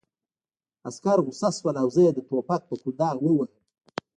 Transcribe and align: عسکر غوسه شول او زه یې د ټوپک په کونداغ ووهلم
عسکر 0.87 1.17
غوسه 1.25 1.49
شول 1.57 1.75
او 1.81 1.87
زه 1.95 2.01
یې 2.05 2.11
د 2.15 2.19
ټوپک 2.27 2.61
په 2.69 2.75
کونداغ 2.81 3.15
ووهلم 3.19 3.57